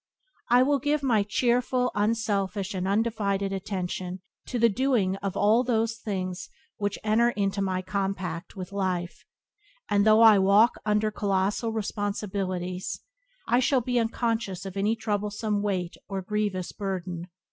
I 0.49 0.63
will 0.63 0.79
give 0.79 1.03
my 1.03 1.21
cheerful, 1.21 1.91
unselfish, 1.93 2.73
and 2.73 2.87
undivided 2.87 3.53
attention 3.53 4.21
to 4.47 4.57
the 4.57 4.67
doing 4.67 5.15
of 5.17 5.37
all 5.37 5.63
those 5.63 5.93
things 5.97 6.49
which 6.77 6.97
enter 7.03 7.29
into 7.29 7.61
my 7.61 7.83
compact 7.83 8.55
with 8.55 8.71
life, 8.71 9.23
and, 9.91 10.03
though 10.03 10.21
I 10.21 10.39
walk 10.39 10.77
under 10.87 11.11
colossal 11.11 11.71
responsibilities, 11.71 12.99
I 13.47 13.59
shall 13.59 13.81
be 13.81 13.99
unconscious 13.99 14.65
of 14.65 14.75
any 14.75 14.95
troublesome 14.95 15.61
weight 15.61 15.97
or 16.09 16.23
grievous 16.23 16.71
burden. 16.71 17.27